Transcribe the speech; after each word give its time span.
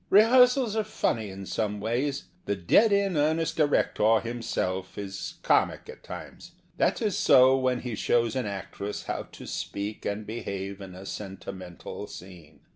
Rehearsals 0.09 0.75
are 0.75 0.83
funny 0.83 1.29
in 1.29 1.45
some 1.45 1.79
ways. 1.79 2.23
The 2.45 2.55
dead 2.55 2.91
in 2.91 3.15
earnest 3.17 3.55
director 3.55 4.19
himself 4.19 4.97
is 4.97 5.35
comic 5.43 5.87
at 5.89 6.03
times. 6.03 6.53
That 6.77 7.03
is 7.03 7.15
so 7.15 7.55
when 7.55 7.81
he 7.81 7.93
shows 7.93 8.35
an 8.35 8.47
actress 8.47 9.03
how 9.03 9.27
to 9.31 9.45
speak 9.45 10.03
and 10.03 10.25
behave 10.25 10.81
in 10.81 10.95
a 10.95 11.05
sentimental 11.05 12.07
scene. 12.07 12.61